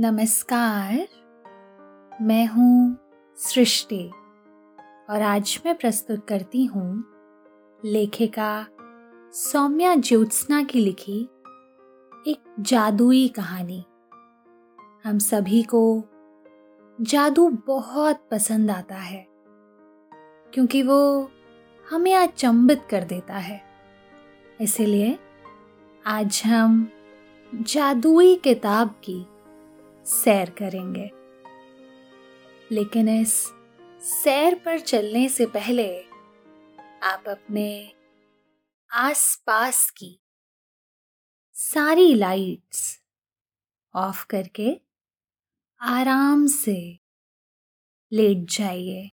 नमस्कार, 0.00 1.06
मैं 2.22 2.46
हूँ 2.46 2.96
सृष्टि 3.38 4.10
और 5.10 5.22
आज 5.22 5.58
मैं 5.64 5.74
प्रस्तुत 5.74 6.26
करती 6.26 6.64
हूँ 6.64 7.04
लेखिका 7.80 8.66
सौम्या 9.34 9.94
ज्योत्सना 9.94 10.62
की 10.62 10.78
लिखी 10.78 11.20
एक 12.26 12.54
जादुई 12.60 13.26
कहानी। 13.28 13.84
हम 15.04 15.18
सभी 15.18 15.62
को 15.62 15.82
जादू 16.98 17.48
बहुत 17.66 18.20
पसंद 18.30 18.70
आता 18.70 18.96
है, 18.96 19.26
क्योंकि 20.52 20.82
वो 20.82 21.30
हमें 21.86 22.14
अचंबित 22.14 22.86
कर 22.90 23.04
देता 23.04 23.34
है। 23.34 23.60
इसीलिए 24.60 25.18
आज 26.04 26.42
हम 26.46 26.86
जादुई 27.52 28.34
किताब 28.36 28.94
की 29.04 29.24
सैर 30.08 30.50
करेंगे। 30.50 31.10
लेकिन 32.74 33.08
इस 33.08 33.52
सैर 34.02 34.54
पर 34.54 34.80
चलने 34.80 35.28
से 35.28 35.46
पहले 35.46 36.02
आप 37.02 37.24
अपने 37.28 37.92
आसपास 38.92 39.90
की 39.90 40.20
सारी 41.52 42.14
लाइट्स 42.14 43.02
ऑफ़ 43.94 44.26
करके 44.26 44.80
आराम 45.80 46.46
से 46.46 47.00
लेट 48.12 48.50
जाइए। 48.50 49.10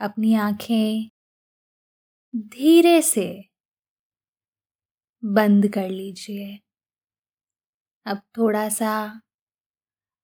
अपनी 0.00 0.34
आँखें 0.34 1.10
धीरे 2.36 3.02
से 3.02 3.50
बंद 5.24 5.68
कर 5.68 5.88
लीजिए। 5.88 6.60
अब 8.06 8.22
थोड़ा 8.36 8.68
सा 8.68 9.20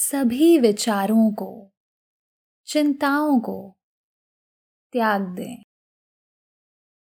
सभी 0.00 0.58
विचारों 0.58 1.34
को, 1.34 1.72
चिंताओं 2.66 3.40
को 3.40 3.78
त्याग 4.92 5.20
दें। 5.20 5.62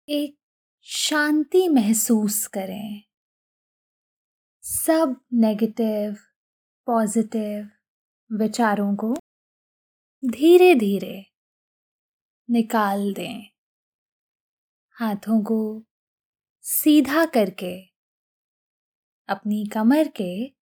एक 0.09 0.39
शांति 0.83 1.69
महसूस 1.69 2.47
करें। 2.47 3.03
सब 4.61 5.21
नेगेटिव 5.33 6.17
पॉजिटिव 6.87 7.71
विचारों 8.33 8.97
को 8.97 9.15
धीरे 10.25 10.75
धीरे 10.75 11.27
निकाल 12.51 13.15
दें। 13.15 13.43
हाथों 14.91 15.45
को 15.45 15.85
सीधा 16.61 17.27
करके, 17.27 17.83
अपनी 19.29 19.67
कमर 19.67 20.09
के 20.09 20.62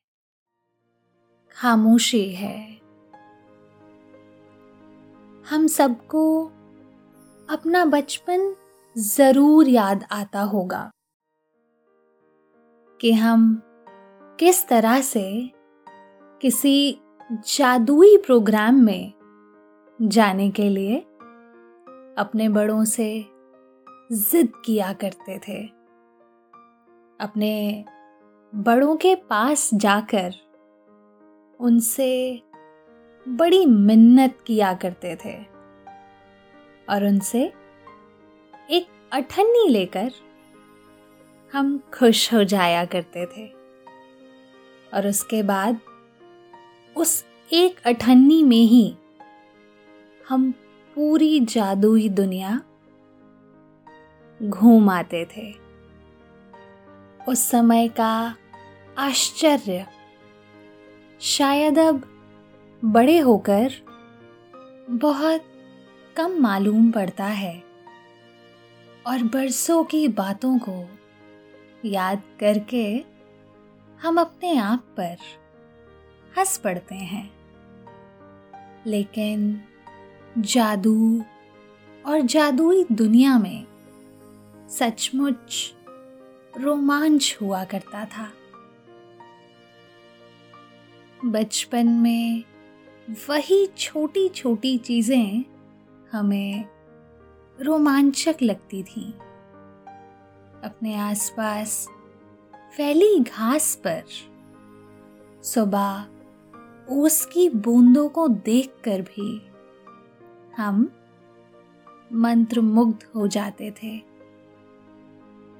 खामोशी 1.61 2.29
है। 2.29 2.79
हम 5.45 5.67
सबको 5.67 6.23
अपना 7.49 7.85
बचपन 7.85 8.55
ज़रूर 8.95 9.67
याद 9.67 10.05
आता 10.11 10.41
होगा 10.41 10.91
कि 12.99 13.11
हम 13.11 13.61
किस 14.39 14.67
तरह 14.67 15.01
से 15.01 15.51
किसी 16.41 16.99
जादुई 17.31 18.17
प्रोग्राम 18.17 18.75
में 18.75 19.13
जाने 19.99 20.51
के 20.51 20.69
लिए 20.69 20.97
अपने 22.17 22.49
बड़ों 22.49 22.83
से 22.85 23.25
जिद 24.11 24.53
किया 24.65 24.93
करते 24.93 25.39
थे। 25.47 25.63
अपने 27.19 27.85
बड़ों 28.55 28.95
के 28.95 29.15
पास 29.15 29.69
जाकर 29.73 30.33
उनसे 31.61 32.41
बड़ी 33.27 33.65
मिन्नत 33.65 34.37
किया 34.47 34.73
करते 34.73 35.15
थे 35.15 35.45
और 36.89 37.05
उनसे 37.05 37.53
एक 38.69 39.09
अठन्नी 39.13 39.69
लेकर 39.69 40.11
हम 41.53 41.77
खुश 41.93 42.33
हो 42.33 42.43
जाया 42.43 42.85
करते 42.85 43.25
थे। 43.25 43.47
और 44.93 45.07
उसके 45.07 45.43
बाद 45.43 45.79
उस 46.97 47.25
एक 47.53 47.81
अठन्नी 47.85 48.43
में 48.43 48.63
ही 48.63 48.95
हम 50.29 50.51
पूरी 50.95 51.39
जादुई 51.39 52.09
दुनिया 52.09 52.61
घूम 54.43 54.89
आते 54.89 55.25
थे। 55.25 55.53
उस 57.27 57.39
समय 57.39 57.87
का 57.87 58.35
आश्चर्य 58.97 59.87
शायद 61.21 61.79
अब 61.79 62.03
बड़े 62.85 63.19
होकर 63.19 63.71
बहुत 64.89 65.43
कम 66.17 66.31
मालूम 66.31 66.91
पड़ता 66.91 67.25
है। 67.25 67.63
और 69.07 69.23
बरसों 69.23 69.83
की 69.83 70.07
बातों 70.07 70.57
को 70.57 70.89
याद 71.85 72.21
करके 72.39 73.03
हम 74.01 74.21
अपने 74.21 74.57
आप 74.57 74.79
पर 74.97 75.17
हंस 76.37 76.57
पड़ते 76.57 76.95
हैं। 76.95 77.31
लेकिन 78.85 79.61
जादू 80.37 81.23
और 82.05 82.21
जादुई 82.21 82.85
दुनिया 82.91 83.39
में 83.39 83.65
सचमुच 84.69 85.73
रोमांच 86.57 87.37
हुआ 87.41 87.63
करता 87.63 88.05
था। 88.05 88.31
बचपन 91.25 91.87
में 91.87 92.43
वही 93.29 93.65
छोटी 93.77 94.29
छोटी 94.29 94.77
चीज़ें 94.77 95.43
हमें 96.11 96.65
रोमांचक 97.61 98.35
लगती 98.41 98.83
थी। 98.83 99.11
अपने 100.63 100.95
आसपास 100.95 101.87
फैली 102.77 103.19
घास 103.19 103.75
पर 103.75 104.03
सुबह 105.43 106.05
ओस 106.91 107.25
की 107.25 107.49
बूंदों 107.49 108.09
को 108.09 108.27
देखकर 108.27 109.01
भी 109.01 109.41
हम 110.57 110.89
मंत्र 112.13 112.61
मुग्ध 112.61 113.05
हो 113.15 113.27
जाते 113.27 113.71
थे। 113.71 113.97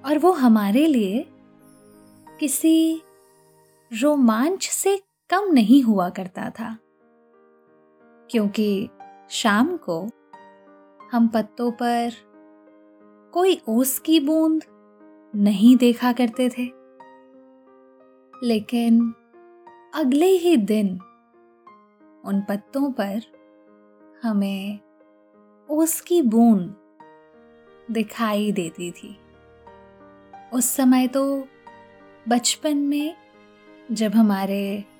और 0.06 0.18
वो 0.18 0.32
हमारे 0.32 0.88
लिए 0.88 1.26
किसी 2.40 3.02
रोमांच 3.92 4.68
से 4.68 5.02
कम 5.32 5.54
नहीं 5.54 5.84
हुआ 5.84 6.10
करता 6.10 6.50
था। 6.50 6.78
क्योंकि 8.32 8.90
शाम 9.30 9.78
को 9.78 10.10
हम 11.12 11.28
पत्तों 11.28 11.72
पर 11.72 12.12
कोई 13.34 13.62
ओस 13.70 14.00
की 14.00 14.20
बूंद 14.20 14.64
नहीं 15.36 15.78
देखा 15.78 16.14
करते 16.14 16.50
थे। 16.50 16.72
लेकिन 18.44 19.14
अगले 19.96 20.26
ही 20.26 20.58
दिन 20.58 21.00
उन 22.26 22.42
पत्तों 22.50 22.92
पर 22.92 23.22
हमें 24.24 24.80
ओस 25.70 26.02
की 26.02 26.22
बूंद 26.22 26.76
दिखाई 27.92 28.52
देती 28.52 28.92
थी। 28.92 29.18
उस 30.54 30.66
समय 30.66 31.08
तो 31.08 31.48
बचपन 32.30 32.78
में 32.78 33.16
जब 33.92 34.12
हमारे 34.12 34.91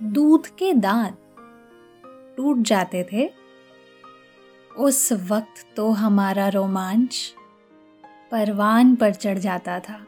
दूध 0.00 0.46
के 0.46 0.72
दांत 0.72 1.18
टूट 2.36 2.58
जाते 2.58 3.02
थे। 3.12 3.30
उस 4.70 5.12
वक्त 5.12 5.64
तो 5.76 5.90
हमारा 5.90 6.48
रोमांच 6.48 7.34
परवान 8.30 8.94
पर 8.96 9.14
चढ़ 9.14 9.38
जाता 9.38 9.78
था, 9.80 9.98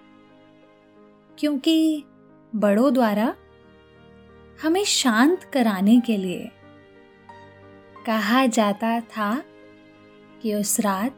क्योंकि 1.38 2.04
बड़ों 2.52 2.92
द्वारा 2.94 3.34
हमें 4.62 4.84
शांत 4.84 5.44
कराने 5.44 6.00
के 6.00 6.16
लिए 6.16 6.50
कहा 8.06 8.44
जाता 8.46 9.00
था 9.00 9.32
कि 10.42 10.54
उस 10.54 10.78
रात 10.80 11.16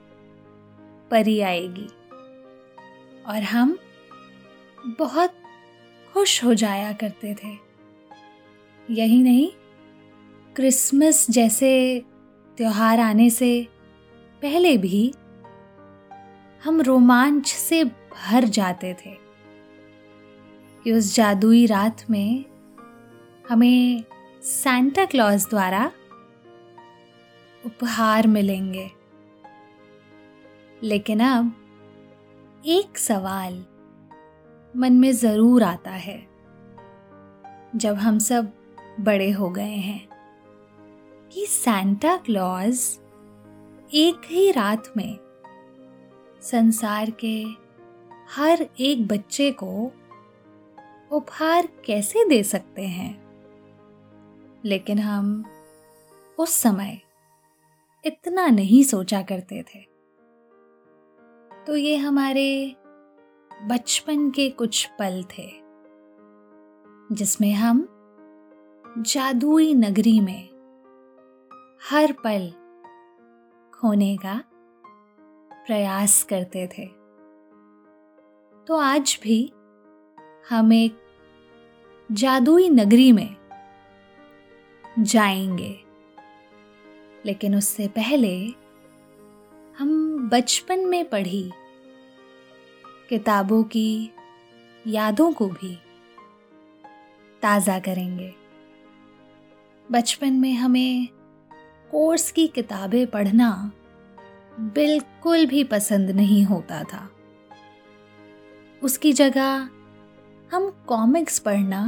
परी 1.10 1.40
आएगी 1.40 1.88
और 3.26 3.42
हम 3.42 3.76
बहुत 4.98 5.34
खुश 6.14 6.42
हो 6.44 6.54
जाया 6.54 6.92
करते 6.92 7.34
थे। 7.34 7.71
यही 8.90 9.22
नहीं, 9.22 9.50
क्रिसमस 10.56 11.30
जैसे 11.30 12.04
त्यौहार 12.56 13.00
आने 13.00 13.30
से 13.30 13.68
पहले 14.42 14.76
भी 14.76 15.14
हम 16.64 16.80
रोमांच 16.80 17.46
से 17.46 17.84
भर 17.84 18.44
जाते 18.44 18.94
थे। 18.94 19.22
कि 20.84 20.92
उस 20.92 21.14
जादुई 21.14 21.66
रात 21.66 22.10
में 22.10 22.44
हमें 23.48 24.04
सैंटा 24.42 25.04
क्लॉज 25.04 25.46
द्वारा 25.50 25.92
उपहार 27.66 28.26
मिलेंगे। 28.26 28.90
लेकिन 30.82 31.20
अब 31.20 31.52
एक 32.66 32.98
सवाल 32.98 33.64
मन 34.76 34.92
में 34.92 35.12
ज़रूर 35.12 35.62
आता 35.62 35.90
है। 35.90 36.26
जब 37.76 37.94
हम 37.94 38.18
सब 38.18 38.52
बड़े 39.02 39.30
हो 39.30 39.50
गए 39.50 39.62
हैं। 39.62 40.08
कि 41.32 41.46
सैंटा 41.46 42.16
क्लॉज 42.16 42.98
एक 43.94 44.22
ही 44.26 44.50
रात 44.50 44.92
में 44.96 45.18
संसार 46.42 47.10
के 47.10 47.44
हर 48.36 48.68
एक 48.80 49.06
बच्चे 49.06 49.50
को 49.50 49.92
उपहार 51.12 51.66
कैसे 51.66 52.28
दे 52.28 52.42
सकते 52.42 52.82
हैं? 52.82 53.22
लेकिन 54.64 54.98
हम 54.98 55.44
उस 56.38 56.50
समय 56.50 57.00
इतना 58.06 58.46
नहीं 58.46 58.82
सोचा 58.82 59.22
करते 59.22 59.62
थे। 59.62 59.78
तो 61.66 61.76
ये 61.76 61.96
हमारे 61.96 62.76
बचपन 63.64 64.30
के 64.30 64.50
कुछ 64.50 64.88
पल 64.98 65.24
थे, 65.38 65.50
जिसमें 67.14 67.52
हम 67.52 67.91
जादुई 68.98 69.74
नगरी 69.74 70.20
में 70.20 70.48
हर 71.90 72.12
पल 72.12 72.50
खोने 73.74 74.16
का 74.16 74.44
प्रयास 75.66 76.24
करते 76.24 76.66
थे। 76.66 76.86
तो 78.66 78.76
आज 78.76 79.20
भी 79.22 79.52
हम 80.50 80.72
एक 80.72 81.02
जादुई 82.12 82.68
नगरी 82.68 83.12
में 83.12 83.36
जाएँगे। 84.98 85.80
लेकिन 87.26 87.56
उससे 87.56 87.88
पहले 87.88 88.46
हम 89.78 90.18
बचपन 90.28 90.80
में 90.80 91.10
पढ़ी 91.10 91.52
किताबों 93.08 93.62
की 93.62 94.10
यादों 94.86 95.32
को 95.32 95.48
भी 95.48 95.76
ताज़ा 97.42 97.78
करेंगे। 97.78 98.41
बचपन 99.88 100.32
में 100.32 100.52
हमें 100.54 101.08
कोर्स 101.90 102.30
की 102.32 102.46
किताबें 102.48 103.06
पढ़ना 103.06 103.50
बिल्कुल 104.74 105.46
भी 105.46 105.64
पसंद 105.64 106.10
नहीं 106.10 106.44
होता 106.44 106.82
था। 106.84 107.08
उसकी 108.82 109.12
जगह 109.12 109.68
हम 110.50 110.70
कॉमिक्स 110.86 111.38
पढ़ना 111.38 111.82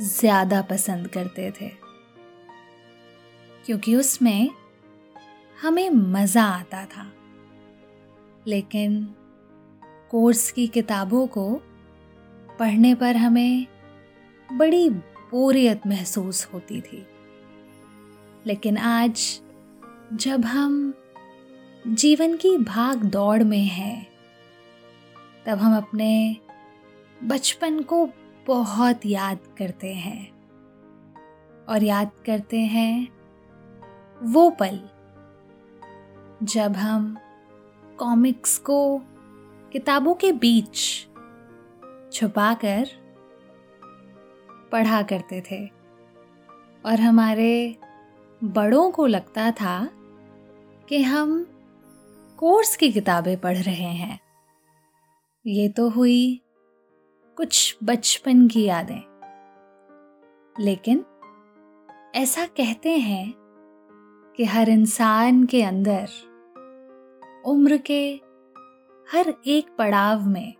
ज़्यादा 0.00 0.60
पसंद 0.62 1.08
करते 1.08 1.50
थे, 1.50 1.68
क्योंकि 3.64 3.94
उसमें 3.96 4.50
हमें 5.58 5.90
मज़ा 5.90 6.44
आता 6.44 6.84
था। 6.86 7.10
लेकिन 8.46 9.02
कोर्स 10.10 10.50
की 10.50 10.66
किताबों 10.68 11.26
को 11.26 11.50
पढ़ने 12.58 12.94
पर 12.94 13.16
हमें 13.16 13.66
बड़ी 14.48 14.88
बोरियत 15.30 15.86
महसूस 15.86 16.48
होती 16.54 16.80
थी। 16.80 17.06
लेकिन 18.46 18.76
आज, 18.76 19.40
जब 20.12 20.44
हम 20.44 20.94
जीवन 21.86 22.36
की 22.36 22.56
भाग 22.56 23.04
दौड़ 23.04 23.42
में 23.42 23.64
हैं, 23.64 24.08
तब 25.46 25.58
हम 25.58 25.76
अपने 25.76 26.36
बचपन 27.24 27.82
को 27.82 28.08
बहुत 28.46 29.00
याद 29.06 29.38
करते 29.58 29.94
हैं। 29.94 30.40
और 31.68 31.82
याद 31.82 32.10
करते 32.26 32.58
हैं 32.58 33.08
वो 34.22 34.50
पल, 34.50 34.88
जब 36.42 36.72
हम 36.76 37.18
कॉमिक्स 37.98 38.58
को 38.58 38.98
किताबों 39.72 40.14
के 40.14 40.32
बीच 40.32 41.06
छुपाकर 42.12 42.99
पढ़ा 44.72 45.02
करते 45.02 45.42
थे। 45.50 45.66
और 46.86 47.00
हमारे 47.00 47.76
बड़ों 48.44 48.90
को 48.90 49.06
लगता 49.06 49.50
था 49.50 49.90
कि 50.88 51.02
हम 51.02 51.46
कोर्स 52.38 52.76
की 52.76 52.92
किताबें 52.92 53.40
पढ़ 53.40 53.56
रहे 53.56 53.92
हैं। 53.92 54.20
ये 55.46 55.68
तो 55.68 55.88
हुई 55.88 56.40
कुछ 57.36 57.78
बचपन 57.84 58.48
की 58.48 58.64
यादें। 58.64 59.00
लेकिन 60.60 61.04
ऐसा 62.14 62.46
कहते 62.46 62.96
हैं 62.96 63.34
कि 64.36 64.44
हर 64.44 64.68
इंसान 64.68 65.44
के 65.44 65.62
अंदर 65.62 66.08
उम्र 67.46 67.76
के 67.76 68.20
हर 69.12 69.34
एक 69.46 69.76
पड़ाव 69.78 70.22
में 70.22 70.54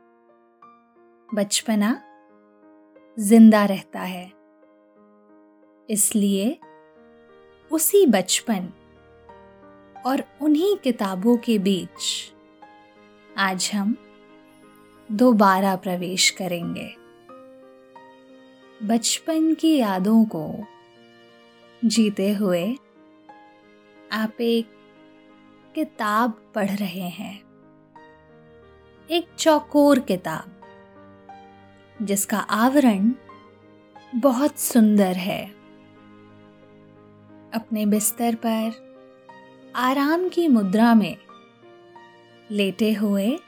बचपना 1.34 2.02
ज़िंदा 3.20 3.64
रहता 3.64 4.00
है। 4.00 4.32
इसलिए 5.90 6.58
उसी 7.70 8.06
बचपन 8.06 8.68
और 10.06 10.24
उन्हीं 10.42 10.76
किताबों 10.76 11.36
के 11.36 11.58
बीच 11.58 12.32
आज 13.38 13.70
हम 13.74 13.96
दोबारा 15.12 15.76
प्रवेश 15.76 16.30
करेंगे। 16.30 16.88
बचपन 18.86 19.54
की 19.54 19.76
यादों 19.76 20.24
को 20.24 20.64
जीते 21.84 22.32
हुए 22.32 22.76
आप 24.12 24.40
एक 24.40 24.70
किताब 25.74 26.52
पढ़ 26.54 26.70
रहे 26.70 27.08
हैं। 27.08 27.34
एक 29.10 29.28
चौकोर 29.38 29.98
किताब। 29.98 30.59
जिसका 32.02 32.38
आवरण 32.38 33.12
बहुत 34.14 34.58
सुंदर 34.58 35.16
है। 35.16 35.46
अपने 37.54 37.86
बिस्तर 37.86 38.34
पर 38.34 38.90
आराम 39.76 40.28
की 40.28 40.48
मुद्रा 40.48 40.94
में 40.94 41.16
लेटे 42.50 42.92
हुए 42.92 43.38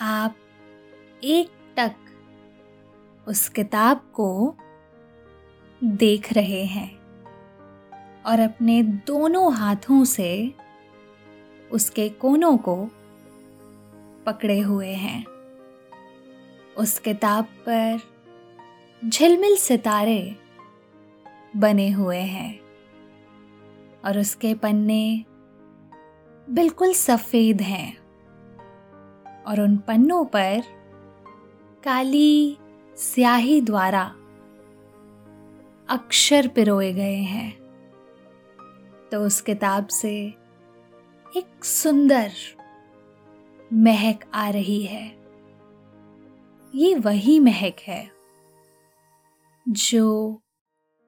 आप 0.00 0.36
एक 1.24 1.50
टक 1.76 1.96
उस 3.28 3.48
किताब 3.48 3.96
को 4.14 4.56
देख 5.84 6.32
रहे 6.32 6.64
हैं 6.64 7.00
और 8.22 8.40
अपने 8.40 8.82
दोनों 8.82 9.54
हाथों 9.54 10.04
से 10.04 10.54
उसके 11.72 12.08
कोनों 12.08 12.56
को 12.58 12.88
पकड़े 14.26 14.60
हुए 14.60 14.92
हैं। 14.92 15.24
उस 16.78 16.98
किताब 16.98 17.44
पर 17.44 18.00
झिलमिल 19.08 19.56
सितारे 19.56 20.36
बने 21.56 21.90
हुए 21.90 22.18
हैं 22.18 22.60
और 24.04 24.18
उसके 24.18 24.54
पन्ने 24.54 25.24
बिल्कुल 26.50 26.92
सफ़ेद 26.92 27.60
हैं 27.60 27.98
और 29.46 29.60
उन 29.60 29.76
पन्नों 29.76 30.24
पर 30.24 30.62
काली 31.84 32.58
स्याही 32.96 33.60
द्वारा 33.60 34.14
अक्षर 35.88 36.48
पिरोए 36.48 36.92
गए 36.92 37.16
हैं। 37.16 37.60
तो 39.12 39.26
उस 39.26 39.40
किताब 39.40 39.86
से 39.86 40.34
एक 41.36 41.64
सुंदर 41.64 42.30
महक 43.72 44.24
आ 44.34 44.50
रही 44.50 44.82
है। 44.82 45.19
ये 46.74 46.94
वही 46.94 47.40
महक 47.40 47.76
है 47.80 48.10
जो 49.68 50.40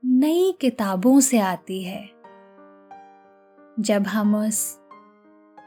नई 0.05 0.53
किताबों 0.61 1.21
से 1.21 1.39
आती 1.39 1.83
है। 1.83 2.07
जब 3.81 4.05
हम 4.07 4.35
उस 4.35 4.79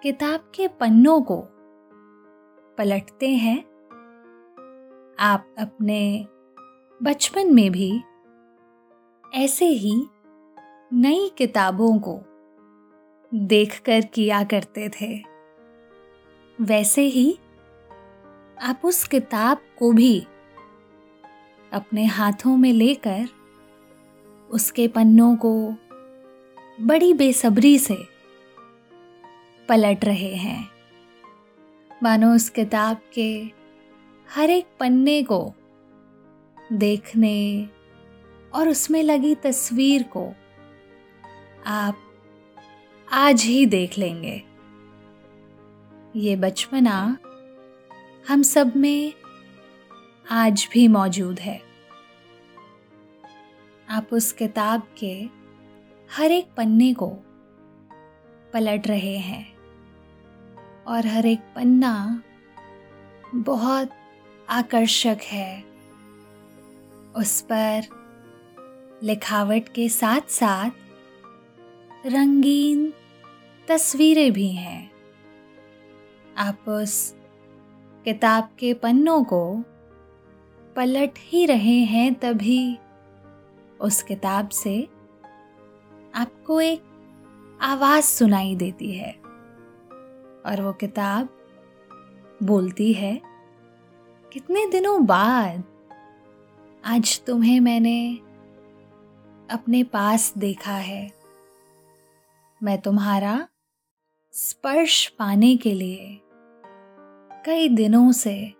किताब 0.03 0.51
के 0.55 0.67
पन्नों 0.67 1.21
को 1.21 1.41
पलटते 2.77 3.29
हैं, 3.29 3.59
आप 5.19 5.55
अपने 5.59 6.27
बचपन 7.03 7.53
में 7.53 7.71
भी 7.71 8.01
ऐसे 9.33 9.65
ही 9.65 10.07
नई 10.93 11.31
किताबों 11.37 11.99
को 11.99 12.21
देखकर 13.33 14.01
किया 14.01 14.43
करते 14.43 14.89
थे। 14.89 15.23
वैसे 16.61 17.01
ही 17.01 17.39
आप 18.61 18.81
उस 18.83 19.07
किताब 19.07 19.57
को 19.79 19.91
भी 19.91 20.27
अपने 21.73 22.05
हाथों 22.05 22.57
में 22.57 22.73
लेकर 22.73 23.27
उसके 24.51 24.87
पन्नों 24.87 25.35
को 25.35 25.73
बड़ी 26.81 27.13
बेसब्री 27.13 27.79
से 27.79 27.97
पलट 29.69 30.05
रहे 30.05 30.35
हैं। 30.35 30.69
मानो 32.03 32.35
उस 32.35 32.49
किताब 32.49 32.97
के 33.13 33.51
हर 34.35 34.49
एक 34.49 34.67
पन्ने 34.79 35.23
को 35.23 35.53
देखने 36.73 37.69
और 38.53 38.69
उसमें 38.69 39.03
लगी 39.03 39.35
तस्वीर 39.35 40.03
को 40.03 40.33
आप 41.65 41.97
आज 43.11 43.41
ही 43.41 43.65
देख 43.65 43.97
लेंगे। 43.97 44.43
ये 46.15 46.35
बचपना 46.35 47.17
हम 48.35 48.41
सब 48.41 48.75
में 48.75 49.13
आज 50.31 50.69
भी 50.71 50.87
मौजूद 50.87 51.39
है। 51.39 51.61
आप 53.89 54.07
उस 54.11 54.31
किताब 54.31 54.87
के 54.97 55.29
हर 56.15 56.31
एक 56.31 56.47
पन्ने 56.57 56.93
को 56.93 57.07
पलट 58.53 58.87
रहे 58.87 59.17
हैं 59.17 59.57
और 60.87 61.07
हर 61.07 61.25
एक 61.25 61.39
पन्ना 61.39 62.23
बहुत 63.35 63.89
आकर्षक 64.49 65.17
है। 65.23 65.63
उस 67.15 67.41
पर 67.41 67.83
लिखावट 69.03 69.69
के 69.75 69.89
साथ 69.89 70.21
साथ 70.29 70.69
रंगीन 72.05 72.93
तस्वीरें 73.67 74.31
भी 74.31 74.51
हैं। 74.51 74.91
आप 76.37 76.69
उस 76.69 77.14
किताब 78.05 78.49
के 78.59 78.73
पन्नों 78.73 79.23
को 79.23 79.63
पलट 80.75 81.11
ही 81.17 81.45
रहे 81.45 81.79
हैं 81.83 82.13
तभी 82.13 82.77
उस 83.81 84.03
किताब 84.03 84.49
से 84.49 84.83
आपको 86.15 86.61
एक 86.61 86.83
आवाज़ 87.61 88.05
सुनाई 88.05 88.55
देती 88.55 88.91
है 88.91 89.11
और 90.45 90.61
वो 90.61 90.73
किताब 90.73 91.29
बोलती 92.43 92.93
है, 92.93 93.21
कितने 94.33 94.65
दिनों 94.65 95.05
बाद 95.05 95.63
आज 96.85 97.21
तुम्हें 97.27 97.59
मैंने 97.59 98.15
अपने 99.51 99.83
पास 99.83 100.33
देखा 100.37 100.75
है। 100.75 101.11
मैं 102.63 102.81
तुम्हारा 102.81 103.47
स्पर्श 104.33 105.07
पाने 105.07 105.57
के 105.57 105.73
लिए 105.73 106.21
कई 107.45 107.69
दिनों 107.69 108.11
से 108.11 108.53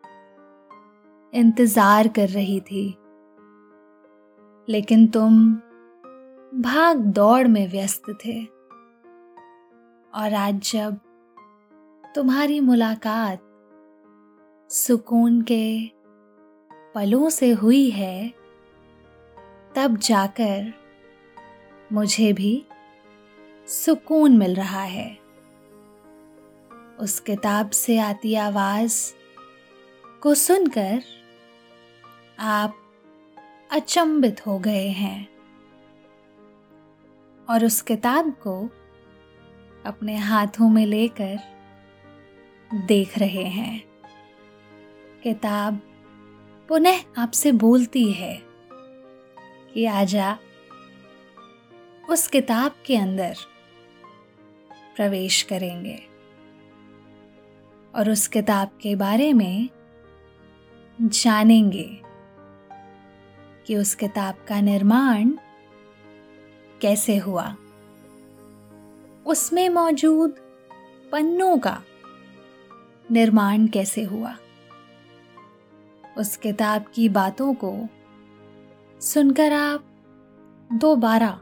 इंतज़ार 1.34 2.08
कर 2.08 2.30
रही 2.30 2.60
थी। 2.60 2.98
लेकिन 4.70 5.08
तुम 5.08 5.54
भाग 6.62 6.98
दौड़ 6.98 7.48
में 7.48 7.72
व्यस्त 7.72 8.01
थे। 8.25 8.46
और 10.13 10.34
आज 10.34 10.72
जब 10.74 11.00
तुम्हारी 12.15 12.60
मुलाकात 12.60 13.39
सुकून 14.70 15.42
के 15.42 15.92
पलों 16.96 17.30
से 17.30 17.51
हुई 17.51 17.89
है, 17.89 18.34
तब 19.75 19.98
जाकर 19.98 20.74
मुझे 21.94 22.34
भी 22.34 22.65
सुकून 23.68 24.38
मिल 24.38 24.56
रहा 24.56 24.82
है। 24.82 25.25
उस 27.00 27.20
किताब 27.20 27.70
से 27.70 27.98
आती 27.98 28.36
आवाज़ 28.36 29.14
को 30.22 30.34
सुनकर 30.34 31.04
आप 32.40 32.78
अचंभित 33.72 34.48
हो 34.48 34.60
गए 34.60 34.88
हैं 34.88 35.30
और 37.50 37.66
उस 37.66 37.82
किताब 37.82 38.32
को 38.32 38.70
अपने 39.86 40.18
हाथों 40.18 40.70
में 40.70 40.86
लेकर 40.86 41.40
देख 42.74 43.18
रहे 43.18 43.44
हैं। 43.44 43.84
किताब 45.24 45.82
पुनः 46.70 47.00
आपसे 47.18 47.52
बोलती 47.52 48.12
है 48.12 48.42
कि 49.74 49.86
आजा, 49.86 50.38
उस 52.10 52.28
किताब 52.28 52.75
के 52.86 52.98
अंदर 52.98 53.36
प्रवेश 54.96 55.42
करेंगे। 55.42 56.15
और 57.96 58.10
उस 58.10 58.28
किताब 58.28 58.70
के 58.82 58.96
बारे 58.96 59.34
में 59.34 59.70
जानेंगे 61.02 62.02
कि 63.68 63.78
उस 63.78 63.96
किताब 63.96 64.36
का 64.48 64.62
निर्माण 64.62 65.32
कैसे 66.82 67.18
हुआ। 67.18 67.56
उसमें 69.25 69.70
मौजूद 69.70 70.36
पन्नों 71.12 71.58
का 71.58 71.84
निर्माण 73.12 73.68
कैसे 73.68 74.04
हुआ। 74.04 74.36
उस 76.18 76.38
किताब 76.38 76.86
की 76.94 77.10
बातों 77.10 77.54
को 77.54 77.88
सुनकर 79.02 79.54
आप 79.54 79.86
दोबारा 80.74 81.42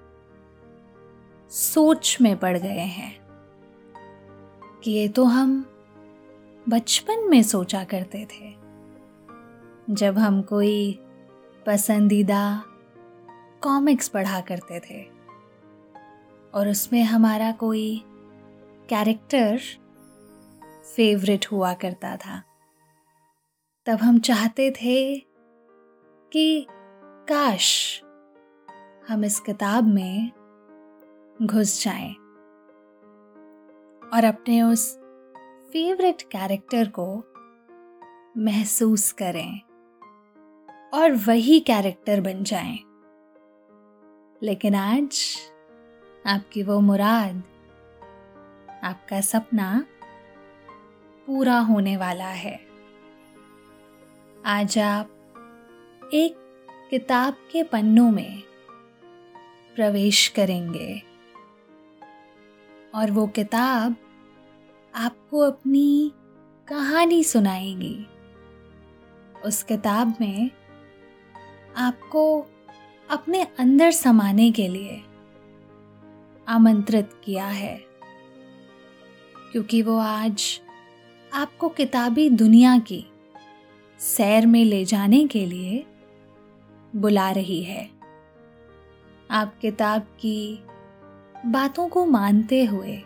सोच 1.49 2.17
में 2.21 2.37
पड़ 2.37 2.57
गए 2.57 2.79
हैं 2.79 3.19
कि 4.83 4.91
ये 4.91 5.07
तो 5.07 5.23
हम 5.23 5.65
बचपन 6.69 7.29
में 7.29 7.43
सोचा 7.43 7.83
करते 7.83 8.25
थे। 8.25 8.55
जब 9.89 10.17
हम 10.17 10.41
कोई 10.41 10.99
पसंदीदा 11.65 12.63
कॉमिक्स 13.63 14.07
पढ़ा 14.07 14.41
करते 14.41 14.79
थे 14.79 15.03
और 16.53 16.69
उसमें 16.69 17.03
हमारा 17.03 17.51
कोई 17.51 18.03
कैरेक्टर 18.89 19.59
फेवरेट 20.95 21.45
हुआ 21.51 21.73
करता 21.73 22.17
था, 22.17 22.43
तब 23.85 23.97
हम 23.97 24.19
चाहते 24.19 24.71
थे 24.71 25.15
कि 26.31 26.67
काश 27.29 28.01
हम 29.07 29.25
इस 29.25 29.39
किताब 29.39 29.83
में 29.83 30.31
घुस 31.41 31.83
जाएँ 31.83 32.13
और 34.13 34.23
अपने 34.23 34.61
उस 34.61 35.02
फेवरेट 35.73 36.21
कैरेक्टर 36.21 36.89
को 36.99 37.23
महसूस 38.37 39.11
करें 39.11 39.59
और 40.93 41.11
वही 41.11 41.59
कैरेक्टर 41.59 42.21
बन 42.21 42.43
जाएँ। 42.43 42.77
लेकिन 44.43 44.75
आज 44.75 45.37
आपकी 46.25 46.63
वो 46.63 46.79
मुराद, 46.79 47.43
आपका 48.83 49.21
सपना 49.21 49.85
पूरा 51.27 51.59
होने 51.59 51.97
वाला 51.97 52.29
है 52.29 52.59
आज 54.45 54.79
आप 54.79 55.09
एक 56.13 56.35
किताब 56.89 57.33
के 57.51 57.63
पन्नों 57.63 58.11
में 58.11 58.41
प्रवेश 59.75 60.27
करेंगे 60.27 61.01
और 62.95 63.11
वो 63.11 63.27
किताब 63.27 63.95
आपको 64.93 65.39
अपनी 65.39 66.11
कहानी 66.67 67.23
सुनाएगी। 67.23 68.05
उस 69.45 69.61
किताब 69.63 70.13
में 70.21 70.49
आपको 71.77 72.23
अपने 73.09 73.41
अंदर 73.59 73.91
समाने 73.91 74.51
के 74.51 74.67
लिए 74.67 75.01
आमंत्रित 76.47 77.09
किया 77.23 77.45
है, 77.45 77.75
क्योंकि 79.51 79.81
वो 79.81 79.97
आज 79.97 80.61
आपको 81.33 81.69
किताबी 81.69 82.29
दुनिया 82.29 82.77
की 82.79 83.05
सैर 83.99 84.45
में 84.45 84.63
ले 84.65 84.83
जाने 84.85 85.25
के 85.27 85.45
लिए 85.45 85.83
बुला 86.95 87.29
रही 87.31 87.61
है। 87.63 87.89
आप 89.31 89.57
किताब 89.61 90.01
की 90.01 90.63
बातों 91.45 91.87
को 91.87 92.05
मानते 92.05 92.63
हुए 92.65 93.01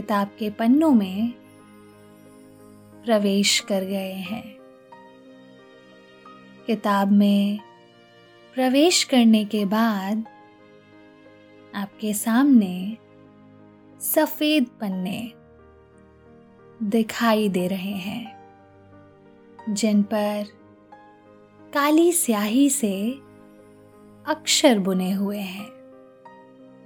किताब 0.00 0.30
के 0.38 0.50
पन्नों 0.50 0.90
में 0.90 1.30
प्रवेश 3.04 3.60
कर 3.60 3.84
गए 3.84 4.12
हैं। 4.12 4.56
किताब 6.66 7.12
में 7.12 7.58
प्रवेश 8.54 9.04
करने 9.04 9.44
के 9.44 9.64
बाद 9.64 10.24
आपके 11.74 12.14
सामने 12.14 12.96
सफ़ेद 14.00 14.66
पन्ने 14.66 15.32
दिखाई 16.82 17.48
दे 17.48 17.68
रहे 17.68 17.92
हैं, 17.92 18.52
जिन 19.70 20.02
पर 20.02 20.46
काली 21.74 22.12
स्याही 22.12 22.70
से 22.70 23.12
अक्षर 24.26 24.78
बुने 24.78 25.12
हुए 25.12 25.38
हैं। 25.38 25.70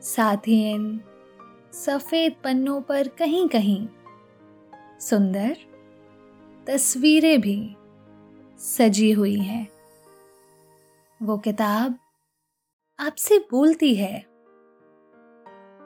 साथ 0.03 0.37
ही 0.37 0.71
इन 0.71 1.01
सफ़ेद 1.75 2.37
पन्नों 2.45 2.81
पर 2.81 3.09
कहीं 3.09 3.49
कहीं 3.49 3.89
सुंदर 5.01 5.57
तस्वीरें 6.67 7.41
भी 7.41 7.77
सजी 8.59 9.13
हुई 9.13 9.39
हैं। 9.39 9.69
वो 11.23 11.39
किताब 11.39 11.99
आपसे 13.01 13.39
बोलती 13.39 13.95
है। 13.95 14.27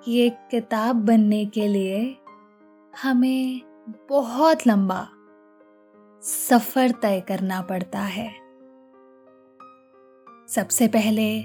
कि 0.05 0.19
एक 0.19 0.37
किताब 0.51 0.97
बनने 0.97 1.47
के 1.47 1.69
लिए 1.69 2.17
हमें 3.03 3.61
बहुत 4.09 4.67
लंबा 4.67 5.09
सफ़र 6.23 6.91
तय 6.91 7.21
करना 7.21 7.63
पड़ता 7.63 8.01
है। 8.01 8.35
सबसे 10.49 10.89
पहले 10.89 11.43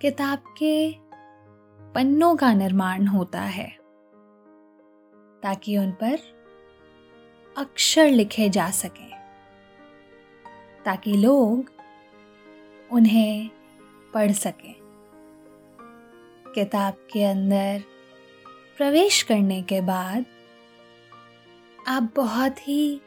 किताब 0.00 0.38
के 0.38 1.09
पन्नों 1.94 2.34
का 2.36 2.52
निर्माण 2.52 3.06
होता 3.06 3.40
है, 3.40 3.68
ताकि 5.42 5.76
उन 5.78 5.90
पर 5.92 6.18
अक्षर 7.56 8.08
लिखे 8.08 8.48
जा 8.48 8.70
सकें, 8.70 9.10
ताकि 10.84 11.12
लोग 11.12 11.70
उन्हें 12.90 13.50
पढ़ 14.14 14.32
सकें। 14.32 14.74
किताब 16.54 16.94
के 17.12 17.24
अंदर 17.24 17.82
प्रवेश 18.76 19.22
करने 19.22 19.60
के 19.62 19.80
बाद 19.80 20.24
आप 21.88 22.12
बहुत 22.16 22.68
ही 22.68 23.00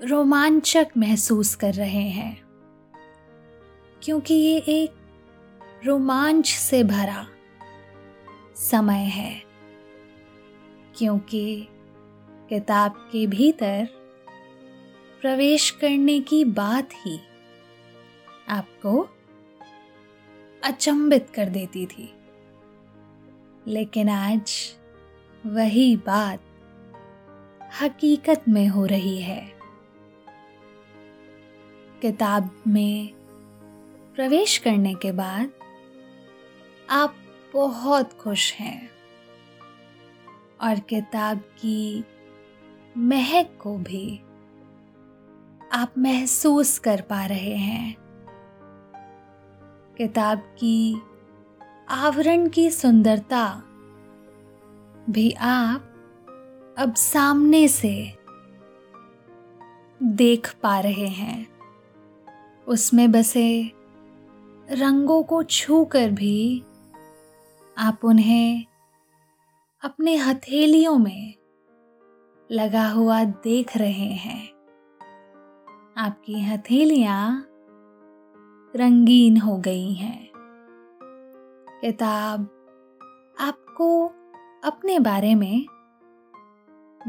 रोमांचक 0.00 0.88
महसूस 0.96 1.54
कर 1.54 1.74
रहे 1.74 2.08
हैं, 2.10 2.36
क्योंकि 4.02 4.34
ये 4.34 4.58
एक 4.68 5.84
रोमांच 5.86 6.46
से 6.46 6.84
भरा 6.84 7.26
समय 8.56 9.04
है। 9.04 9.42
क्योंकि 10.96 11.68
किताब 12.48 13.08
के 13.12 13.26
भीतर 13.26 13.88
प्रवेश 15.20 15.70
करने 15.70 16.20
की 16.20 16.44
बात 16.44 16.88
ही 16.92 17.20
आपको 18.48 19.08
अचंबित 20.64 21.30
कर 21.30 21.48
देती 21.48 21.86
थी। 21.86 22.14
लेकिन 23.66 24.08
आज 24.08 24.76
वही 25.46 25.96
बात 25.96 26.42
हकीकत 27.80 28.44
में 28.48 28.68
हो 28.68 28.86
रही 28.86 29.22
है। 29.22 29.52
किताब 32.02 32.62
में 32.66 33.14
प्रवेश 34.14 34.58
करने 34.58 34.94
के 34.94 35.12
बाद 35.12 35.52
आप 36.90 37.14
बहुत 37.54 38.12
खुश 38.12 38.54
हैं। 38.54 38.90
और 40.60 40.78
किताब 40.80 41.38
की 41.38 42.04
महक 42.96 43.58
को 43.60 43.78
भी 43.78 44.18
आप 45.72 45.94
महसूस 45.98 46.78
कर 46.78 47.00
पा 47.00 47.26
रहे 47.26 47.56
हैं। 47.56 47.96
किताब 49.98 50.38
की 50.38 51.02
आवरण 51.88 52.48
की 52.48 52.70
सुंदरता 52.70 53.62
भी 55.10 55.30
आप 55.30 55.88
अब 56.78 56.94
सामने 56.94 57.68
से 57.68 58.18
देख 60.02 60.56
पा 60.62 60.80
रहे 60.80 61.08
हैं। 61.08 61.48
उसमें 62.68 63.12
बसे 63.12 63.72
रंगों 64.70 65.22
को 65.22 65.42
छूकर 65.42 66.10
भी 66.10 66.64
आप 67.78 68.00
उन्हें 68.04 68.66
अपने 69.84 70.16
हथेलियों 70.16 70.98
में 70.98 71.34
लगा 72.50 72.88
हुआ 72.88 73.24
देख 73.24 73.76
रहे 73.76 74.12
हैं। 74.12 74.48
आपकी 75.96 76.42
हथेलियाँ 76.42 77.46
रंगीन 78.76 79.36
हो 79.36 79.58
गई 79.58 79.92
हैं। 79.92 80.30
किताब 81.80 82.40
आपको 83.40 84.06
अपने 84.64 84.98
बारे 84.98 85.34
में 85.34 85.66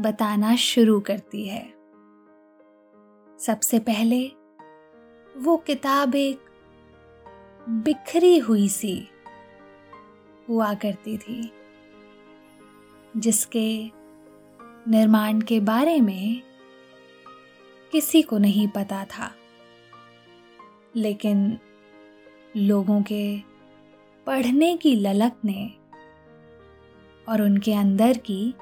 बताना 0.00 0.56
शुरू 0.56 1.00
करती 1.00 1.48
है। 1.48 1.74
सबसे 3.38 3.78
पहले 3.78 4.28
वो 5.36 5.56
किताब 5.56 6.14
एक 6.14 6.40
बिखरी 7.68 8.38
हुई 8.38 8.68
सी 8.68 9.08
हुआ 10.48 10.74
करती 10.74 11.18
थी, 11.18 11.52
जिसके 13.16 13.90
निर्माण 14.90 15.40
के 15.40 15.60
बारे 15.60 16.00
में 16.00 16.42
किसी 17.92 18.22
को 18.22 18.38
नहीं 18.38 18.68
पता 18.68 19.04
था। 19.04 19.34
लेकिन 20.96 21.58
लोगों 22.56 23.02
के 23.02 23.38
पढ़ने 24.26 24.76
की 24.76 24.94
ललक 24.94 25.32
ने 25.44 25.72
और 27.28 27.42
उनके 27.42 27.74
अंदर 27.74 28.18
की 28.18 28.54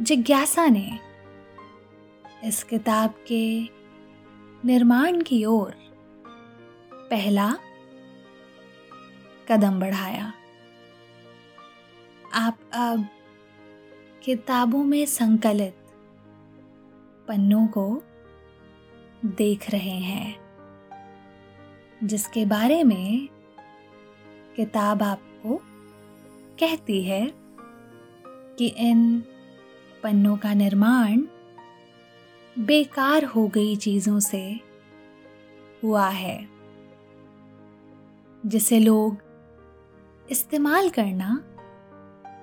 जिज्ञासा 0.00 0.66
ने 0.66 0.98
इस 2.44 2.62
किताब 2.62 3.10
के 3.10 3.62
निर्माण 4.64 5.22
की 5.22 5.44
ओर 5.44 5.74
पहला 6.92 7.56
कदम 9.48 9.80
बढ़ाया। 9.80 10.32
आप 12.36 12.58
अब 12.74 13.06
किताबों 14.24 14.84
में 14.84 15.06
संकलित 15.06 15.74
पन्नों 17.28 17.66
को 17.66 18.02
देख 19.24 19.70
रहे 19.70 19.98
हैं, 20.00 20.36
जिसके 22.04 22.44
बारे 22.44 22.84
में 22.84 23.28
किताब 24.56 25.02
आपको 25.02 25.56
कहती 26.60 27.02
है 27.02 27.32
कि 28.58 28.66
इन 28.66 29.22
पन्नों 30.02 30.36
का 30.36 30.54
निर्माण 30.54 31.22
बेकार 32.58 33.24
हो 33.24 33.48
गई 33.48 33.76
चीज़ों 33.76 34.20
से 34.20 34.60
हुआ 35.84 36.08
है, 36.08 36.38
जिसे 38.46 38.80
लोग 38.80 39.18
इस्तेमाल 40.30 40.88
करना 40.90 41.42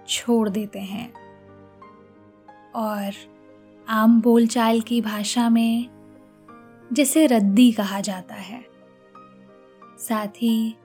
छोड़ 0.07 0.49
देते 0.49 0.79
हैं। 0.79 1.13
और 2.75 3.11
आम 3.89 4.21
बोलचाल 4.21 4.81
की 4.81 5.01
भाषा 5.01 5.49
में 5.49 5.89
जिसे 6.93 7.25
रद्दी 7.25 7.71
कहा 7.71 8.01
जाता 8.01 8.35
है। 8.35 8.65
साथ 9.99 10.27
ही 10.27 10.75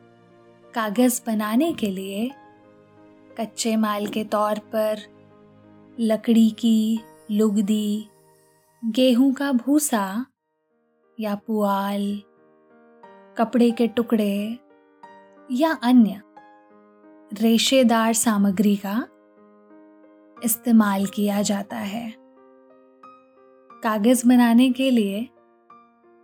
कागज़ 0.74 1.22
बनाने 1.26 1.72
के 1.72 1.90
लिए 1.90 2.30
कच्चे 3.38 3.76
माल 3.76 4.06
के 4.06 4.24
तौर 4.24 4.58
पर 4.58 4.98
लकड़ी 6.00 6.50
की, 6.50 7.00
लुगदी, 7.30 8.08
गेहूँ 8.84 9.32
का 9.32 9.52
भूसा 9.52 10.26
या 11.20 11.34
पुआल, 11.34 12.22
कपड़े 13.38 13.70
के 13.70 13.88
टुकड़े 13.88 14.58
या 15.52 15.72
अन्य 15.72 16.20
रेशेदार 17.34 18.12
सामग्री 18.12 18.76
का 18.76 19.08
इस्तेमाल 20.44 21.06
किया 21.06 21.42
जाता 21.42 21.76
है। 21.76 22.14
कागज़ 23.82 24.28
बनाने 24.28 24.70
के 24.70 24.90
लिए 24.90 25.28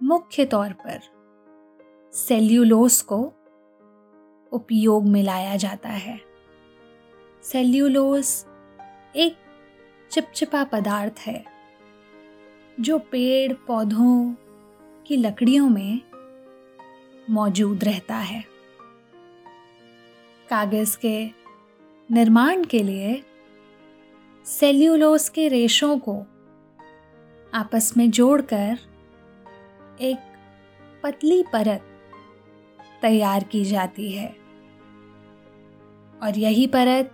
मुख्य 0.03 0.45
तौर 0.45 0.73
पर 0.73 1.01
सेल्यूलोस 2.13 3.03
को 3.03 3.33
उपयोग 4.53 5.07
में 5.07 5.23
लाया 5.23 5.57
जाता 5.57 5.89
है। 5.89 6.21
सेल्यूलोस 7.43 8.47
एक 9.17 9.37
चिपचिपा 10.11 10.65
पदार्थ 10.65 11.15
है, 11.19 11.45
जो 12.81 12.99
पेड़ 12.99 13.53
पौधों 13.53 14.35
की 15.07 15.17
लकड़ियों 15.17 15.69
में 15.69 16.01
मौजूद 17.31 17.85
रहता 17.85 18.15
है। 18.15 18.54
कागज़ 20.51 20.99
के 20.99 21.31
निर्माण 22.11 22.65
के 22.65 22.83
लिए 22.83 23.23
सेल्यूलोस 24.45 25.29
के 25.29 25.49
रेशों 25.49 25.99
को 25.99 26.21
आपस 27.55 27.95
में 27.97 28.11
जोड़कर 28.11 28.79
एक 30.01 30.19
पतली 31.03 31.43
परत 31.53 31.83
तैयार 33.03 33.45
की 33.45 33.65
जाती 33.65 34.13
है। 34.13 34.29
और 36.23 36.39
यही 36.39 36.67
परत 36.67 37.13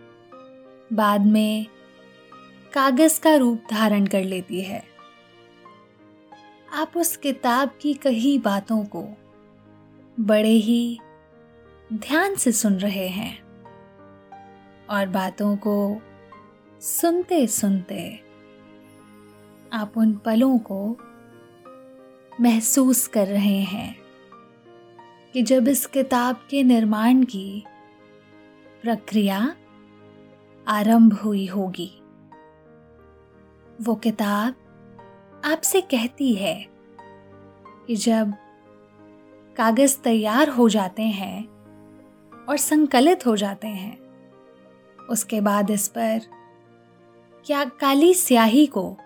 बाद 0.92 1.26
में 1.26 1.66
कागज़ 2.72 3.20
का 3.20 3.34
रूप 3.34 3.62
धारण 3.70 4.06
कर 4.06 4.24
लेती 4.24 4.60
है। 4.60 4.84
आप 6.72 6.92
उस 6.96 7.16
किताब 7.16 7.70
की 7.80 7.94
कही 7.94 8.38
बातों 8.38 8.84
को 8.84 9.04
बड़े 10.20 10.52
ही 10.52 10.98
ध्यान 11.92 12.34
से 12.34 12.52
सुन 12.52 12.78
रहे 12.78 13.08
हैं 13.08 13.42
और 14.90 15.06
बातों 15.06 15.56
को 15.56 16.02
सुनते 16.80 17.46
सुनते 17.46 18.20
आप 19.72 19.92
उन 19.96 20.12
पलों 20.12 20.58
को 20.58 20.96
महसूस 22.40 23.06
कर 23.06 23.26
रहे 23.26 23.60
हैं 23.60 23.96
कि 25.32 25.42
जब 25.42 25.68
इस 25.68 25.86
किताब 25.86 26.46
के 26.50 26.62
निर्माण 26.62 27.22
की 27.22 27.64
प्रक्रिया 28.82 29.56
आरंभ 30.68 31.12
हुई 31.12 31.46
होगी, 31.46 32.02
वो 33.80 33.94
किताब 33.94 34.54
आपसे 35.44 35.80
कहती 35.80 36.34
है 36.34 36.66
कि 37.86 37.96
जब 37.96 38.32
कागज़ 39.56 39.98
तैयार 39.98 40.48
हो 40.48 40.68
जाते 40.68 41.02
हैं 41.02 41.49
और 42.50 42.56
संकलित 42.56 43.26
हो 43.26 43.36
जाते 43.36 43.68
हैं। 43.68 43.98
उसके 45.10 45.40
बाद 45.40 45.70
इस 45.70 45.88
पर, 45.88 46.20
क्या 47.46 47.64
काली 47.64 48.14
स्याही 48.14 48.66
को 48.66 48.96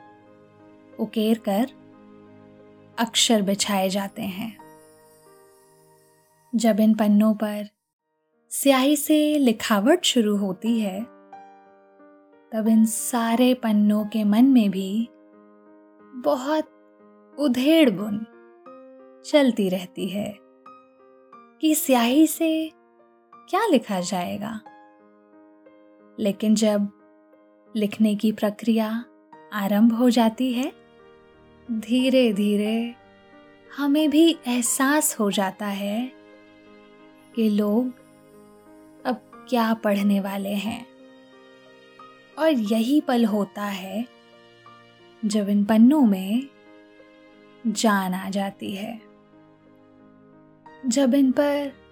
उकेर 1.01 1.39
कर 1.39 1.67
अक्षर 2.99 3.43
बिछाए 3.43 3.89
जाते 3.89 4.23
हैं? 4.23 4.59
जब 6.55 6.81
इन 6.81 6.95
पन्नों 6.95 7.35
पर 7.35 7.69
स्याही 8.51 8.97
से 8.97 9.39
लिखावट 9.39 10.05
शुरू 10.05 10.37
होती 10.37 10.81
है, 10.81 11.01
तब 12.53 12.65
इन 12.69 12.87
सारे 12.87 13.55
पन्नों 13.55 14.05
के 14.05 14.25
मन 14.25 14.45
में 14.45 14.71
भी 14.71 15.09
बहुत 16.15 16.67
उधेड़ 17.39 17.91
बुन 17.91 18.27
चलती 19.27 19.69
रहती 19.69 20.09
है 20.09 20.39
कि 21.61 21.75
स्याही 21.75 22.27
से 22.27 22.73
क्या 23.49 23.67
लिखा 23.67 24.01
जाएगा? 24.01 24.61
लेकिन 26.21 26.55
जब 26.55 26.89
लिखने 27.77 28.15
की 28.15 28.33
प्रक्रिया 28.33 29.05
आरंभ 29.53 29.93
हो 29.93 30.11
जाती 30.11 30.53
है 30.53 30.73
धीरे 31.71 32.33
धीरे 32.33 32.95
हमें 33.77 34.11
भी 34.11 34.39
एहसास 34.47 35.21
हो 35.21 35.31
जाता 35.31 35.67
है 35.67 36.13
कि 37.35 37.51
लोग 37.51 37.87
अब 39.07 39.47
क्या 39.49 39.75
पढ़ने 39.75 40.21
वाले 40.21 40.55
हैं। 40.55 40.87
और 42.39 42.49
यही 42.49 43.01
पल 43.01 43.25
होता 43.25 43.65
है 43.65 44.07
जब 45.25 45.49
इन 45.49 45.65
पन्नों 45.65 46.03
में 46.03 46.49
जान 47.67 48.15
आ 48.15 48.31
जाती 48.31 48.73
है। 48.73 49.01
जब 50.87 51.15
इन 51.15 51.33
पर 51.33 51.84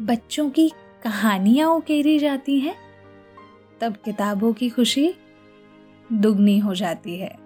बच्चों 0.00 0.50
की 0.50 0.72
कहानियाँ 1.02 1.70
उकेरी 1.70 2.18
जाती 2.18 2.60
हैं, 2.60 2.76
तब 3.80 3.96
किताबों 3.96 4.52
की 4.52 4.70
खुशी 4.70 5.14
दुगनी 6.12 6.58
हो 6.58 6.74
जाती 6.74 7.16
है। 7.16 7.36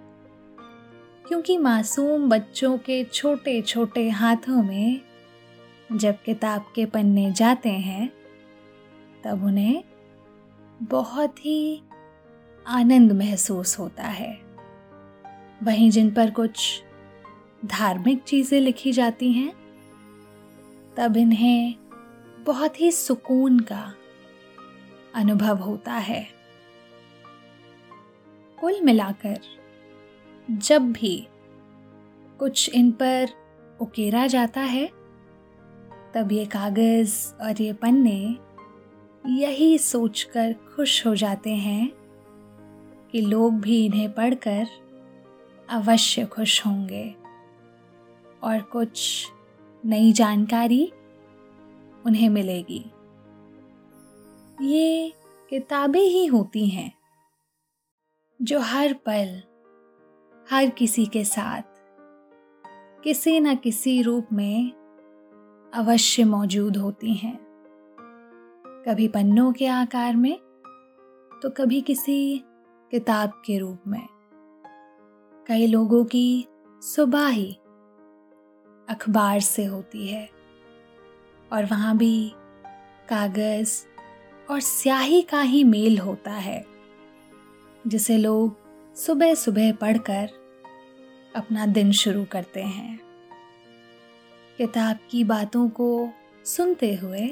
क्योंकि 1.28 1.58
मासूम 1.58 2.28
बच्चों 2.28 2.78
के 2.78 3.04
छोटे 3.04 3.62
छोटे 3.62 4.10
हाथों 4.10 4.62
में 4.62 5.00
जब 5.92 6.22
किताब 6.22 6.64
के 6.74 6.86
पन्ने 6.86 7.32
जाते 7.32 7.68
हैं, 7.68 8.12
तब 9.24 9.44
उन्हें 9.44 9.84
बहुत 10.82 11.46
ही 11.46 11.82
आनंद 12.66 13.12
महसूस 13.12 13.78
होता 13.78 14.02
है। 14.02 14.38
वहीं 15.62 15.90
जिन 15.90 16.10
पर 16.10 16.30
कुछ 16.30 16.82
धार्मिक 17.64 18.22
चीज़ें 18.22 18.60
लिखी 18.60 18.92
जाती 18.92 19.32
हैं, 19.32 19.52
तब 20.96 21.16
इन्हें 21.16 21.74
बहुत 22.46 22.80
ही 22.80 22.90
सुकून 22.90 23.60
का 23.60 23.94
अनुभव 25.14 25.56
होता 25.56 25.92
है। 25.92 26.28
कुल 28.60 28.80
मिलाकर, 28.80 29.40
जब 30.50 30.92
भी 30.92 31.28
कुछ 32.38 32.70
इन 32.74 32.90
पर 32.90 33.28
उकेरा 33.80 34.26
जाता 34.26 34.60
है, 34.60 34.86
तब 36.14 36.28
ये 36.32 36.44
कागज़ 36.44 37.34
और 37.34 37.62
ये 37.62 37.72
पन्ने 37.72 38.36
यही 39.26 39.78
सोचकर 39.78 40.52
खुश 40.52 41.06
हो 41.06 41.14
जाते 41.14 41.54
हैं 41.54 41.92
कि 43.12 43.20
लोग 43.20 43.60
भी 43.60 43.86
इन्हें 43.86 44.12
पढ़कर 44.12 44.66
अवश्य 45.70 46.24
खुश 46.24 46.66
होंगे। 46.66 47.14
और 48.42 48.60
कुछ 48.60 49.26
नई 49.84 50.12
जानकारी 50.12 50.92
उन्हें 52.06 52.28
मिलेगी। 52.28 52.84
ये 54.62 55.12
किताबें 55.50 56.00
ही 56.00 56.26
होती 56.26 56.66
हैं, 56.68 56.92
जो 58.42 58.60
हर 58.60 58.92
पल, 58.92 59.42
हर 60.50 60.70
किसी 60.70 61.06
के 61.06 61.24
साथ, 61.24 61.62
किसी 63.04 63.40
न 63.40 63.54
किसी 63.56 64.02
रूप 64.02 64.28
में 64.32 64.72
अवश्य 65.74 66.24
मौजूद 66.24 66.76
होती 66.76 67.14
हैं। 67.14 67.36
कभी 68.88 69.08
पन्नों 69.08 69.52
के 69.52 69.66
आकार 69.66 70.16
में 70.16 70.36
तो 71.42 71.50
कभी 71.50 71.80
किसी 71.80 72.44
किताब 72.90 73.42
के 73.46 73.58
रूप 73.58 73.80
में। 73.86 74.06
कई 75.46 75.66
लोगों 75.66 76.04
की 76.04 76.46
सुबह 76.82 77.26
ही 77.26 77.52
अखबार 78.88 79.40
से 79.40 79.64
होती 79.64 80.06
है। 80.06 80.35
और 81.52 81.64
वहाँ 81.64 81.96
भी 81.96 82.32
कागज़ 83.08 83.84
और 84.50 84.60
स्याही 84.60 85.22
का 85.22 85.40
ही 85.40 85.64
मेल 85.64 85.98
होता 85.98 86.32
है, 86.32 86.64
जिसे 87.86 88.16
लोग 88.18 88.56
सुबह 88.96 89.34
सुबह 89.34 89.72
पढ़कर 89.72 90.28
अपना 91.36 91.66
दिन 91.66 91.92
शुरू 91.92 92.24
करते 92.24 92.62
हैं। 92.62 92.98
किताब 94.58 94.98
की 95.10 95.24
बातों 95.24 95.68
को 95.68 96.08
सुनते 96.44 96.94
हुए 96.94 97.28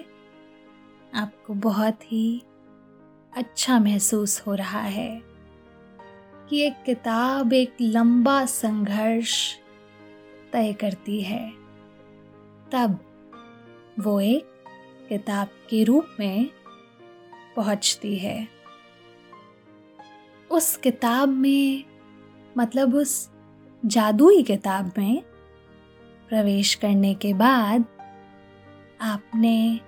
आपको 1.15 1.55
बहुत 1.55 2.13
ही 2.13 2.43
अच्छा 3.37 3.79
महसूस 3.79 4.41
हो 4.47 4.55
रहा 4.55 4.81
है 4.81 5.23
कि 6.49 6.61
एक 6.61 6.83
किताब 6.87 7.53
एक 7.53 7.77
लंबा 7.81 8.45
संघर्ष 8.47 9.55
तय 10.53 10.73
करती 10.73 11.21
है। 11.23 11.51
तब 12.73 12.99
वो 13.99 14.21
एक 14.21 14.47
किताब 15.09 15.49
के 15.71 15.85
रूप 15.85 16.17
में 16.21 16.51
पहुँचती 17.57 18.17
है। 18.17 18.49
उस 20.51 20.77
किताब 20.77 21.29
में 21.29 21.85
मतलब 22.59 22.95
उस 22.95 23.31
जादुई 23.87 24.43
किताब 24.43 24.93
में 24.99 25.23
प्रवेश 26.29 26.75
करने 26.75 27.15
के 27.15 27.35
बाद 27.35 27.85
आपने 29.01 29.81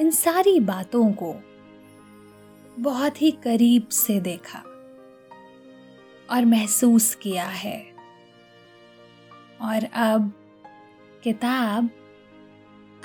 इन 0.00 0.10
सारी 0.10 0.60
बातों 0.60 1.12
को 1.12 1.34
बहुत 2.78 3.22
ही 3.22 3.30
करीब 3.30 3.88
से 3.88 4.20
देखा 4.20 4.58
और 6.30 6.44
महसूस 6.44 7.14
किया 7.14 7.46
है। 7.46 7.86
और 9.60 9.84
अब 9.84 10.32
किताब 11.22 11.90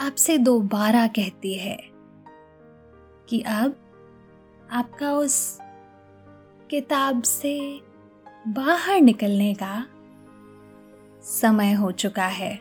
आपसे 0.02 0.38
दोबारा 0.38 1.08
कहती 1.08 1.54
है 1.54 1.78
कि 3.30 3.42
अब 3.42 3.76
आपका 4.72 5.14
उस 5.14 5.58
किताब 6.70 7.24
से 7.24 7.82
बाहर 8.48 9.02
निकलने 9.02 9.54
का 9.54 9.86
समय 11.24 11.74
हो 11.74 11.92
चुका 11.92 12.26
है। 12.26 12.56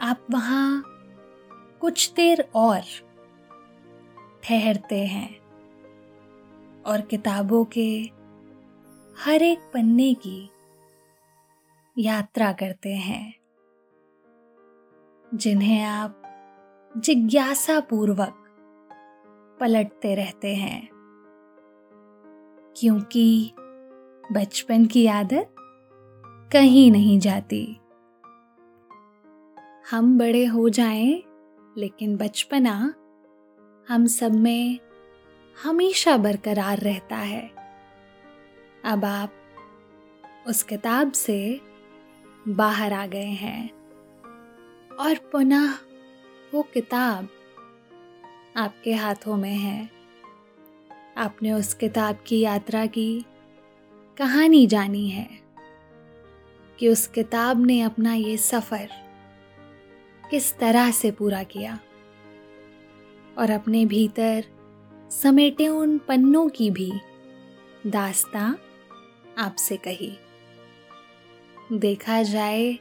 आप 0.00 0.26
वहाँ 0.30 0.84
कुछ 1.80 2.12
देर 2.12 2.48
और 2.54 2.80
ठहरते 4.42 5.06
हैं 5.06 5.40
और 6.82 7.00
किताबों 7.00 7.64
के 7.64 8.10
हर 9.24 9.42
एक 9.42 9.58
पन्ने 9.58 10.14
की 10.14 10.50
यात्रा 11.98 12.52
करते 12.52 12.94
हैं। 12.94 13.41
जिन्हें 15.34 15.84
आप 15.84 16.22
जिज्ञासा 16.96 17.80
पूर्वक 17.80 18.34
पलटते 19.60 20.14
रहते 20.14 20.54
हैं। 20.54 20.88
क्योंकि 22.76 23.52
बचपन 24.32 24.86
की 24.86 25.06
आदत 25.06 25.54
कहीं 26.52 26.92
नहीं 26.92 27.18
जाती। 27.18 27.76
हम 29.90 30.18
बड़े 30.18 30.44
हो 30.44 30.68
जाएँ, 30.68 31.22
लेकिन 31.78 32.16
बचपना 32.16 32.94
हम 33.88 34.06
सब 34.06 34.34
में 34.34 34.78
हमेशा 35.64 36.16
बरकरार 36.16 36.78
रहता 36.78 37.16
है। 37.16 37.50
अब 38.84 39.04
आप 39.04 39.32
उस 40.48 40.62
किताब 40.62 41.12
से 41.12 41.60
बाहर 42.48 42.92
आ 42.92 43.06
गए 43.06 43.24
हैं। 43.24 43.81
और 45.00 45.18
पुनः 45.32 45.74
वो 46.54 46.62
किताब 46.62 47.28
आपके 48.56 48.94
हाथों 48.94 49.36
में 49.36 49.54
है। 49.54 49.90
आपने 51.16 51.52
उस 51.52 51.74
किताब 51.74 52.18
की 52.26 52.40
यात्रा 52.40 52.86
की, 52.86 53.24
कहानी 54.18 54.66
जानी 54.66 55.08
है 55.08 55.28
कि 56.78 56.88
उस 56.88 57.06
किताब 57.06 57.64
ने 57.66 57.80
अपना 57.80 58.14
ये 58.14 58.36
सफ़र 58.36 58.88
किस 60.30 60.58
तरह 60.58 60.90
से 60.90 61.10
पूरा 61.10 61.42
किया 61.42 61.78
और 63.38 63.50
अपने 63.50 63.86
भीतर 63.86 64.44
समेटे 65.10 65.68
उन 65.68 65.98
पन्नों 65.98 66.48
की 66.48 66.70
भी 66.70 66.92
दास्ता 67.86 68.56
आपसे 69.38 69.76
कही। 69.76 70.16
देखा 71.72 72.22
जाए 72.22 72.78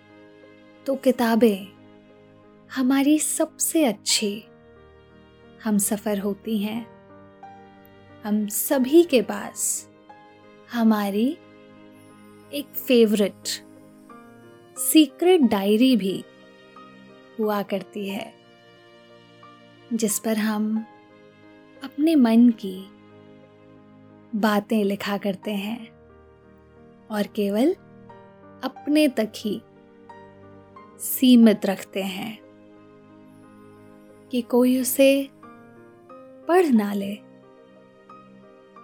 तो 0.86 0.96
किताबें 0.96 1.81
हमारी 2.76 3.20
सबसे 3.20 3.86
अच्छी। 3.86 4.44
हम 5.64 5.78
सफ़र 5.78 6.20
होती 6.20 6.58
हैं। 6.58 6.88
हम 8.24 8.48
सभी 8.48 9.04
के 9.04 9.22
पास 9.22 9.90
हमारी 10.72 11.38
एक 12.54 12.66
फेवरेट 12.88 13.48
सीक्रेट 14.78 15.42
डायरी 15.42 15.98
भी 15.98 16.26
हुआ 17.40 17.62
करती 17.64 18.10
है, 18.10 18.34
जिस 19.94 20.20
पर 20.20 20.38
हम 20.38 20.86
अपने 21.84 22.16
मन 22.16 22.50
की 22.50 22.86
बातें 24.36 24.84
लिखा 24.84 25.18
करते 25.18 25.52
हैं 25.52 25.90
और 27.12 27.28
केवल 27.28 27.74
अपने 28.64 29.08
तक 29.08 29.32
ही 29.36 29.62
सीमित 31.00 31.66
रखते 31.66 32.04
हैं। 32.04 32.41
कि 34.32 34.42
कोई 34.42 34.82
उसे 34.82 35.30
पढ़ 36.48 36.66
ना 36.66 36.94
ले। 36.94 37.16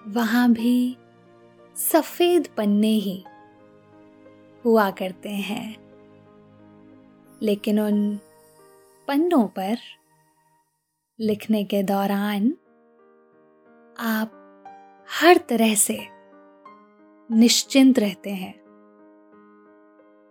वहाँ 0.07 0.51
भी 0.53 0.97
सफ़ेद 1.75 2.47
पन्ने 2.57 2.91
ही 2.91 3.23
हुआ 4.65 4.91
करते 4.91 5.29
हैं। 5.29 5.87
लेकिन 7.41 7.79
उन 7.79 8.19
पन्नों 9.07 9.47
पर 9.47 9.77
लिखने 11.19 11.63
के 11.63 11.83
दौरान 11.83 12.53
आप 13.99 14.31
हर 15.21 15.37
तरह 15.37 15.75
से 15.75 16.07
निश्चिंत 17.31 17.99
रहते 17.99 18.29
हैं 18.29 18.63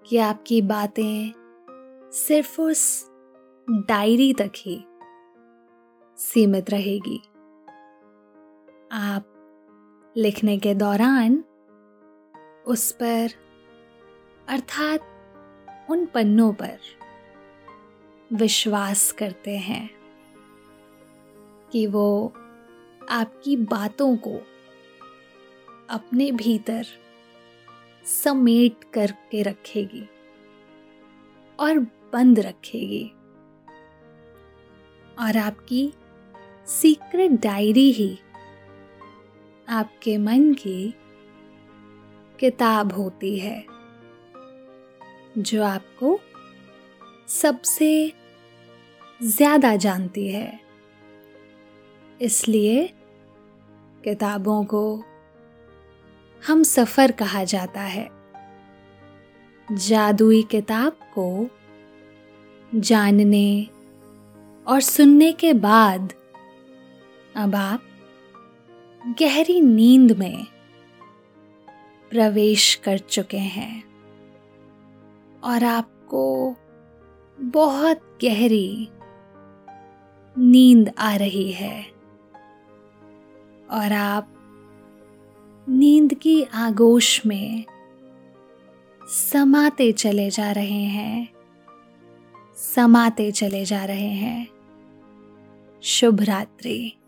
कि 0.06 0.16
आपकी 0.16 0.62
बातें 0.62 1.32
सिर्फ़ 2.12 2.60
उस 2.60 3.10
डायरी 3.70 4.34
तक 4.34 4.52
ही 4.56 4.84
सीमित 6.16 6.70
रहेगी। 6.70 7.18
आप 8.92 9.32
लिखने 10.16 10.58
के 10.58 10.74
दौरान 10.74 11.44
उस 12.66 12.92
पर, 12.92 13.28
अर्थात 14.48 15.00
उन 15.90 16.06
पन्नों 16.06 16.52
पर 16.52 16.78
विश्वास 18.32 19.12
करते 19.12 19.56
हैं 19.56 19.90
कि 21.72 21.86
वो 21.86 22.32
आपकी 23.10 23.56
बातों 23.56 24.16
को 24.16 24.38
अपने 25.90 26.32
भीतर 26.32 26.86
समेट 28.04 28.84
करके 28.94 29.42
रखेगी 29.42 30.08
और 31.60 31.78
बंद 32.12 32.40
रखेगी। 32.40 33.12
और 35.18 35.36
आपकी 35.36 35.94
सीक्रेट 36.68 37.30
डायरी 37.42 37.90
ही 37.92 38.18
आपके 39.68 40.16
मन 40.18 40.52
की 40.54 40.94
किताब 42.38 42.92
होती 42.92 43.38
है, 43.38 43.64
जो 45.38 45.62
आपको 45.64 46.18
सबसे 47.28 48.12
ज़्यादा 49.22 49.74
जानती 49.76 50.26
है। 50.28 50.60
इसलिए 52.20 52.86
किताबों 54.04 54.64
को 54.64 54.84
हम 56.42 56.62
सफ़र 56.62 57.12
कहा 57.12 57.44
जाता 57.44 57.80
है। 57.80 58.08
जादुई 59.68 60.42
किताब 60.42 60.98
को 61.18 61.48
जानने 62.72 63.66
और 64.66 64.80
सुनने 64.80 65.32
के 65.32 65.52
बाद 65.52 66.12
अब 67.36 67.54
आप 67.54 67.82
गहरी 69.20 69.60
नींद 69.60 70.12
में 70.12 70.46
प्रवेश 72.10 72.74
कर 72.74 72.98
चुके 72.98 73.38
हैं 73.38 73.84
और 75.44 75.64
आपको 75.64 76.54
बहुत 77.40 78.18
गहरी 78.24 78.88
नींद 80.38 80.92
आ 80.98 81.16
रही 81.16 81.52
है 81.52 81.82
और 83.70 83.92
आप 83.92 84.32
नींद 85.68 86.14
की 86.14 86.42
आगोश 86.42 87.26
में 87.26 87.64
समाते 89.02 89.92
चले 89.92 90.30
जा 90.30 90.52
रहे 90.52 90.84
हैं, 90.84 91.28
समाते 92.56 93.32
चले 93.32 93.64
जा 93.64 93.84
रहे 93.84 94.10
हैं। 94.10 94.48
शुभ 95.82 96.20
रात्रि। 96.20 96.98